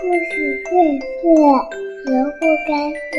[0.00, 0.78] 故事会
[1.18, 1.34] 会
[2.04, 2.70] 萝卜开
[3.10, 3.18] 会，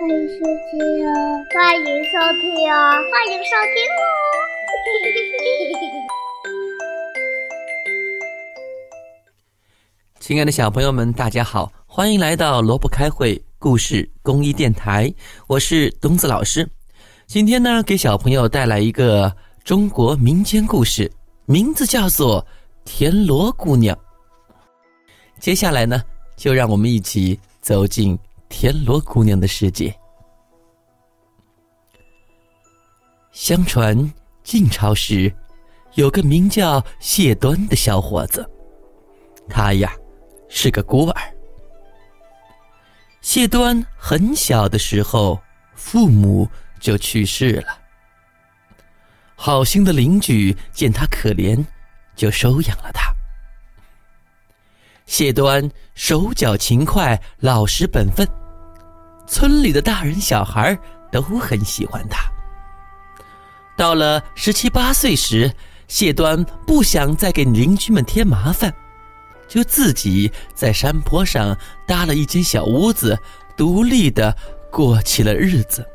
[0.00, 1.12] 欢迎收听哦！
[1.52, 2.72] 欢迎收听哦！
[3.12, 4.02] 欢迎收听哦！
[10.18, 15.12] 亲爱的小朋友们，大家好，欢迎来到萝卜开会故事公益电台，
[15.46, 16.66] 我是东子老师。
[17.26, 19.30] 今天呢，给小朋友带来一个
[19.62, 21.12] 中国民间故事，
[21.44, 22.42] 名字叫做
[22.86, 23.94] 《田螺姑娘》。
[25.38, 26.02] 接下来呢，
[26.36, 28.18] 就让我们一起走进
[28.48, 29.94] 田螺姑娘的世界。
[33.32, 35.32] 相传晋朝时，
[35.94, 38.48] 有个名叫谢端的小伙子，
[39.48, 39.92] 他呀
[40.48, 41.34] 是个孤儿。
[43.20, 45.40] 谢端很小的时候，
[45.74, 47.78] 父母就去世了。
[49.34, 51.64] 好心的邻居见他可怜，
[52.14, 53.13] 就收养了他。
[55.06, 58.26] 谢端手脚勤快，老实本分，
[59.26, 60.76] 村里的大人小孩
[61.12, 62.22] 都很喜欢他。
[63.76, 65.52] 到了十七八岁时，
[65.88, 68.72] 谢端不想再给邻居们添麻烦，
[69.46, 73.18] 就自己在山坡上搭了一间小屋子，
[73.56, 74.34] 独立的
[74.70, 75.86] 过起了日子。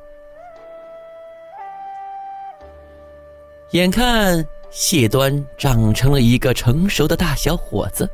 [3.72, 8.10] 眼看谢端长成了一个成熟的大小伙子。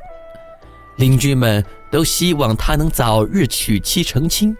[0.96, 4.56] 邻居们都希望他能早日娶妻成亲，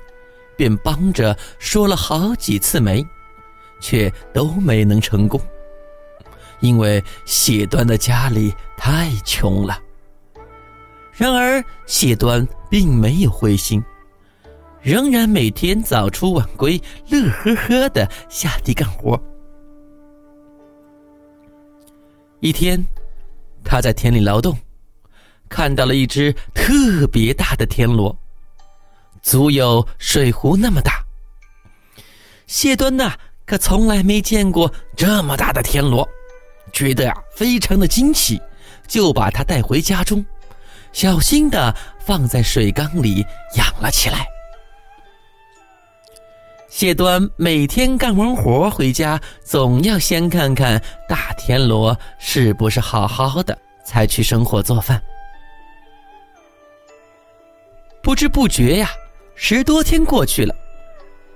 [0.56, 3.06] 便帮着说了好几次媒，
[3.80, 5.40] 却都没能成功。
[6.60, 9.78] 因为谢端的家里太穷了。
[11.12, 13.82] 然而谢端并没有灰心，
[14.82, 19.18] 仍然每天早出晚归，乐呵呵的下地干活。
[22.40, 22.86] 一天，
[23.64, 24.56] 他在田里劳动。
[25.48, 28.16] 看到了一只特别大的田螺，
[29.22, 31.04] 足有水壶那么大。
[32.46, 33.12] 谢端呐，
[33.44, 36.08] 可从来没见过这么大的田螺，
[36.72, 38.40] 觉得呀非常的惊奇，
[38.86, 40.24] 就把它带回家中，
[40.92, 41.74] 小心的
[42.04, 43.24] 放在水缸里
[43.56, 44.26] 养了起来。
[46.68, 55.02] 谢端每天干完活回家，总要先看看大田螺是不是好好的，才去生火做饭。
[58.06, 58.88] 不知不觉呀，
[59.34, 60.54] 十多天过去了。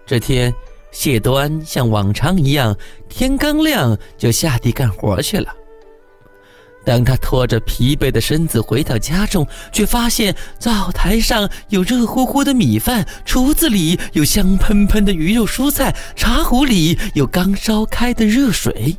[0.07, 0.55] 这天，
[0.93, 2.77] 谢端像往常一样，
[3.09, 5.53] 天刚亮就下地干活去了。
[6.85, 18.97] 当他拖着疲惫的身子回到家中，却发现灶台上有热乎乎的米饭，厨子里有香喷喷的鱼肉蔬菜，茶壶里有刚烧开的热水。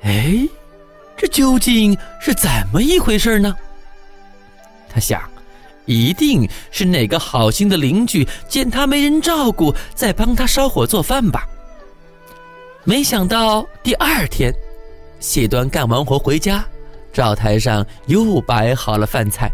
[0.00, 0.48] 哎，
[1.18, 3.54] 这究竟是怎么一回事呢？
[4.88, 5.30] 他想。
[5.84, 11.46] 一定是哪个好心的邻居见他没人照顾，在帮他烧火做饭吧。
[12.84, 14.52] 没想到第二天，
[15.20, 16.64] 谢端干完活回家，
[17.12, 19.50] 灶台上又摆好了饭菜。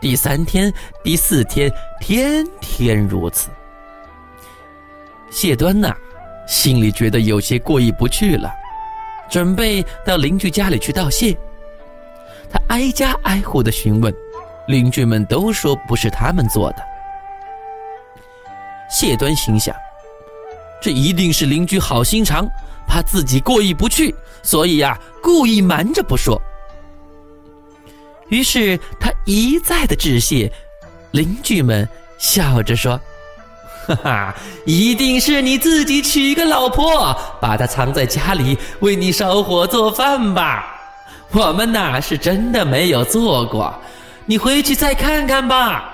[0.00, 0.72] 第三天、
[1.04, 3.50] 第四天，天天如此。
[5.30, 5.94] 谢端呐，
[6.46, 8.50] 心里觉得有些过意不去了，
[9.30, 11.36] 准备到邻居家里去道谢。
[12.50, 14.14] 他挨家挨户的询问。
[14.66, 16.76] 邻居们都说不是他们做的。
[18.90, 19.74] 谢端心想，
[20.80, 22.46] 这一定是邻居好心肠，
[22.86, 26.40] 怕自己过意不去，所以呀，故意瞒着不说。
[28.28, 30.50] 于是他一再的致谢，
[31.12, 33.00] 邻居们笑着说
[33.88, 34.34] ：“哈哈，
[34.64, 40.80] 一定是你自己娶个老婆，把她藏在家里为你烧火做饭吧？
[41.32, 43.74] 我们呐，是真的没有做过。”
[44.26, 45.88] 你回去再看看吧。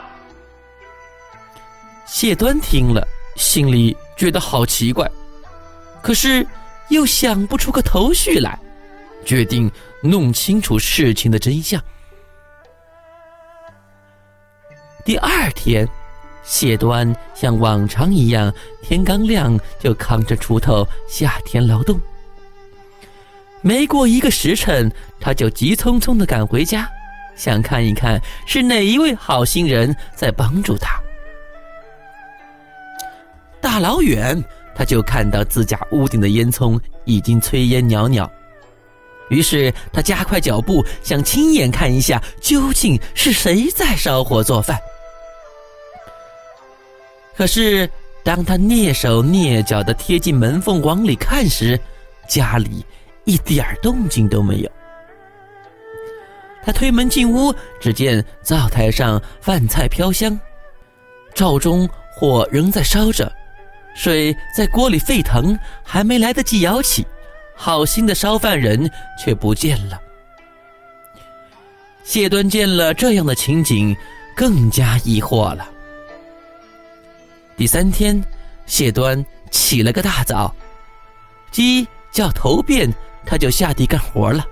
[2.06, 3.06] 谢端听了，
[3.36, 5.10] 心里觉得好奇怪，
[6.02, 6.46] 可是
[6.88, 8.58] 又想不出个头绪来，
[9.24, 9.70] 决定
[10.02, 11.82] 弄清楚事情的真相。
[15.04, 15.88] 第二天，
[16.44, 21.98] 谢端像往常一样，天刚亮就扛着锄头下田劳动。
[23.60, 26.88] 没过一个时辰，他就急匆匆的赶回家。
[27.38, 31.00] 想看一看是哪一位好心人在帮助他。
[33.60, 34.42] 大老远
[34.74, 38.28] 他就看到自家屋顶的烟囱已经炊烟袅袅，
[39.30, 44.78] 于是他加快脚步，想亲眼看一下究竟是谁在烧火做饭。
[47.36, 47.88] 可是
[48.24, 51.78] 当他蹑手蹑脚的贴近门缝往里看时，
[52.28, 52.84] 家里
[53.24, 54.70] 一点动静都没有。
[56.68, 57.50] 他推门进屋，
[57.80, 60.38] 只见灶台上饭菜飘香，
[61.34, 63.32] 灶中火仍在烧着，
[63.96, 67.06] 水在锅里沸腾，还没来得及舀起，
[67.56, 69.98] 好心的烧饭人却不见了。
[72.04, 73.96] 谢端见了这样的情景，
[74.36, 75.66] 更加疑惑了。
[77.56, 78.22] 第三天，
[78.66, 80.54] 谢端起了个大早，
[81.50, 82.92] 鸡叫头遍，
[83.24, 84.44] 他就下地干活了。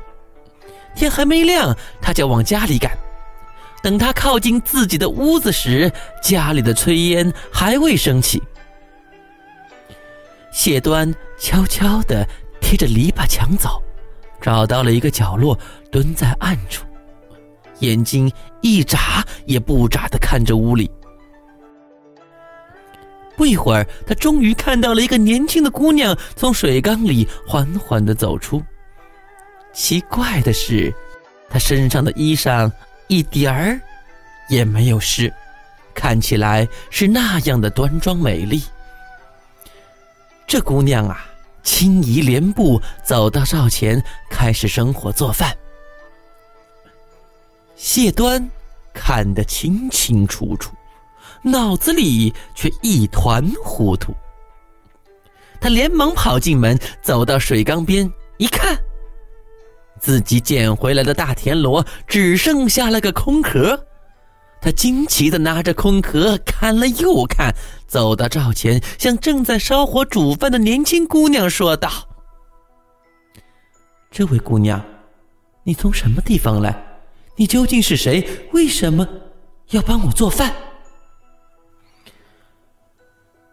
[0.96, 2.90] 天还没亮，他就往家里赶。
[3.82, 8.43] 等他靠近自己的屋子时，家里的炊烟还未升起。
[10.50, 12.26] 谢端悄悄地
[12.60, 13.81] 贴着篱笆墙走，
[14.40, 15.56] 找到了一个角落，
[15.93, 16.84] 蹲在暗处，
[17.81, 18.32] 眼睛
[18.62, 20.90] 一眨也不眨地看着屋里。
[23.37, 28.62] 不一会儿，他终于看到了一个年轻的姑娘从水缸里缓缓地走出。
[29.76, 30.93] 奇怪的是，
[31.50, 32.73] 她身上的衣裳
[33.08, 33.78] 一点儿
[34.49, 35.31] 也没有湿，
[35.94, 38.64] 看起来是那样的端庄美丽。
[40.46, 41.26] 这姑娘啊，
[41.62, 45.55] 轻移莲步走到灶前，开始生火做饭。
[47.76, 48.49] 谢端
[48.94, 50.75] 看得清清楚楚，
[51.43, 54.14] 脑子里却一团糊涂。
[55.61, 58.75] 他连忙跑进门，走到水缸边，一看。
[59.98, 63.87] 自己捡回来的大田螺只剩下了个空壳，
[64.60, 67.54] 他惊奇的拿着空壳看了又看，
[67.87, 71.90] 走到灶前，向正在烧火煮饭的年轻姑娘说道
[74.10, 74.84] ：“这位姑娘，
[75.62, 76.75] 你从什么地方来？
[77.37, 78.26] 你究竟是谁？
[78.52, 79.06] 为什么
[79.70, 80.52] 要帮我做饭？”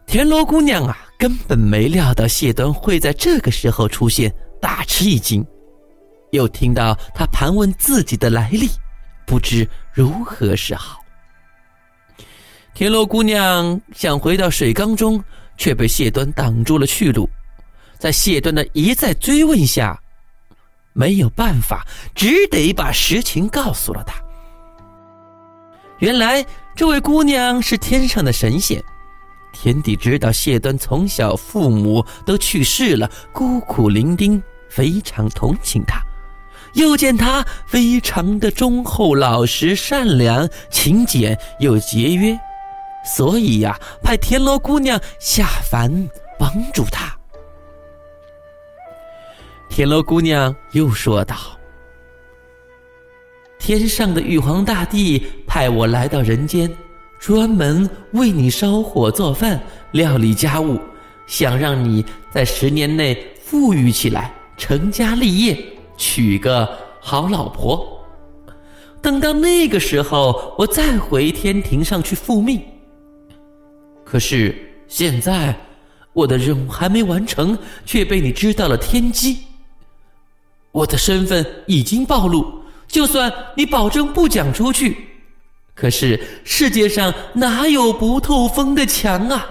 [0.06, 5.44] 田螺姑娘啊，根本没料到谢端会在这个时候出现，大吃一惊。
[6.34, 8.68] 又听到他盘问自己的来历，
[9.24, 11.00] 不知如何是好。
[12.74, 15.22] 田螺姑娘想回到水缸中，
[15.56, 17.28] 却被谢端挡住了去路。
[17.96, 19.98] 在谢端的一再追问下，
[20.92, 24.14] 没有办法，只得把实情告诉了他。
[26.00, 26.44] 原来
[26.74, 28.82] 这位姑娘是天上的神仙，
[29.52, 36.02] 天帝知道谢端从小父母都去世了，孤苦伶仃，非常同情他。
[36.74, 42.38] 又见他非常的忠厚老实、善良、勤俭又节约，
[43.04, 47.16] 所以呀，派田螺姑娘下凡帮助他。
[49.68, 51.36] 田螺姑娘又说道
[53.58, 56.70] ：“天上的玉皇大帝派我来到人间，
[57.18, 59.60] 专门为你烧火做饭、
[59.92, 60.78] 料理家务，
[61.26, 65.56] 想让你在十年内富裕起来，成家立业。”
[65.96, 66.68] 娶个
[67.00, 67.86] 好老婆，
[69.02, 72.62] 等到那个时候，我再回天庭上去复命。
[74.04, 74.56] 可是
[74.88, 75.54] 现在，
[76.12, 79.38] 我的任务还没完成，却被你知道了天机。
[80.72, 84.96] 我的身份已经暴露，就算你保证不讲出去，
[85.74, 89.46] 可是世界上哪有不透风的墙啊？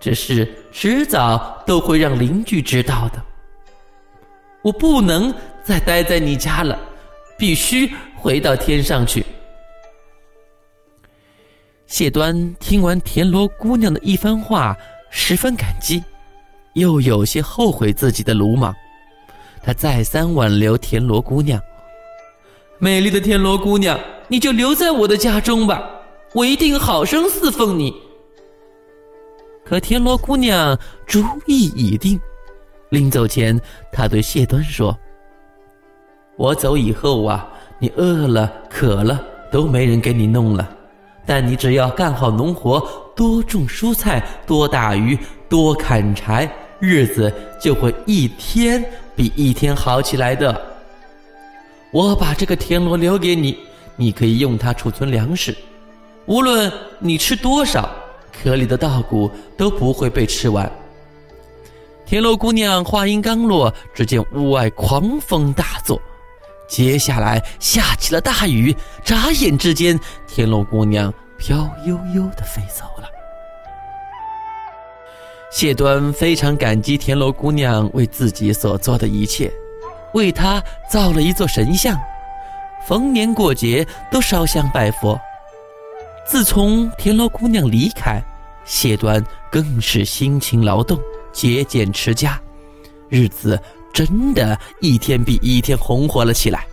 [0.00, 3.22] 这事迟早都会让邻居知道的。
[4.62, 5.34] 我不能。
[5.64, 6.78] 再待在你家了，
[7.38, 9.24] 必须回到天上去。
[11.86, 14.76] 谢端听完田螺姑娘的一番话，
[15.10, 16.02] 十分感激，
[16.72, 18.74] 又有些后悔自己的鲁莽。
[19.62, 21.60] 他再三挽留田螺姑娘
[22.80, 25.88] ：“美丽的田螺姑娘，你就留在我的家中吧，
[26.32, 27.94] 我一定好生侍奉你。”
[29.64, 30.76] 可田螺姑娘
[31.06, 32.18] 主意已定，
[32.88, 33.60] 临走前，
[33.92, 34.98] 她对谢端说。
[36.42, 39.22] 我走以后啊，你饿了、渴了
[39.52, 40.68] 都没人给你弄了。
[41.24, 42.84] 但你只要干好农活，
[43.14, 45.16] 多种蔬菜，多打鱼，
[45.48, 48.84] 多砍柴，日子就会一天
[49.14, 50.60] 比一天好起来的。
[51.92, 53.56] 我把这个田螺留给你，
[53.94, 55.56] 你可以用它储存粮食。
[56.26, 56.68] 无论
[56.98, 57.88] 你吃多少，
[58.32, 60.68] 壳里的稻谷都不会被吃完。
[62.04, 66.02] 田螺姑娘话音刚落，只见屋外狂风大作。
[66.72, 68.74] 接下来下起了大雨，
[69.04, 73.06] 眨眼之间，田螺姑娘飘悠悠的飞走了。
[75.50, 79.52] 谢端非常感激田螺姑娘为自己所做的一切，
[80.14, 81.94] 为她造了一座神像，
[82.88, 85.20] 逢年过节都烧香拜佛。
[86.26, 88.18] 自从田螺姑娘离开，
[88.64, 90.98] 谢端更是辛勤劳动，
[91.34, 92.40] 节俭持家，
[93.10, 93.60] 日子。
[93.92, 96.66] 真的一天比一天红火了起来。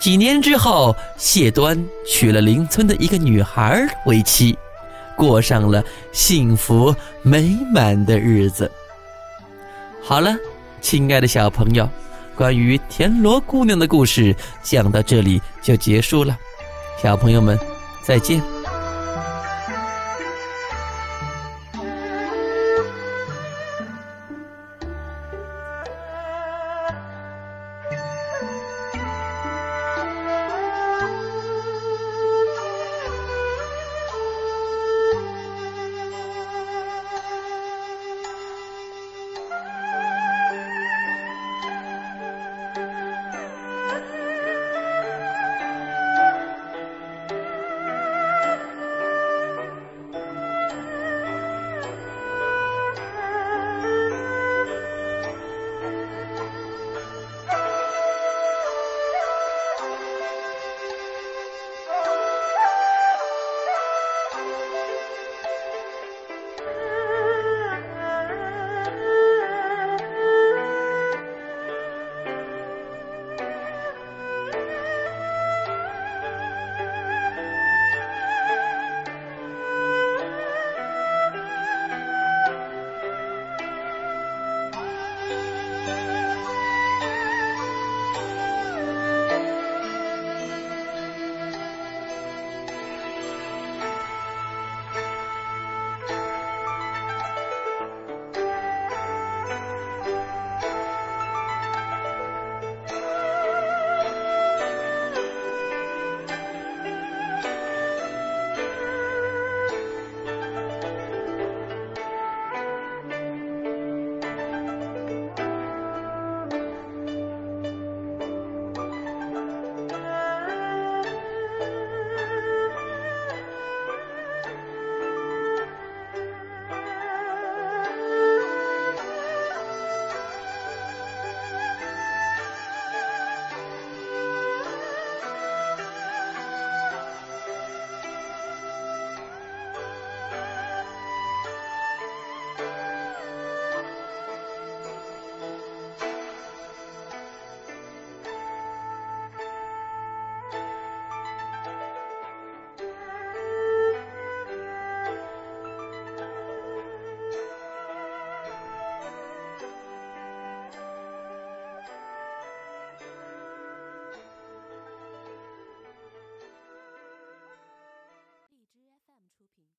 [0.00, 4.56] 几年之后，谢端娶了邻村的一个女孩为妻，
[5.16, 8.70] 过上了幸福美满的日子。
[10.02, 10.34] 好了，
[10.80, 11.86] 亲爱的小朋友，
[12.34, 16.38] 关于田螺姑娘的故事讲到这里就结束了，
[17.02, 17.58] 小朋友们
[18.02, 18.59] 再见。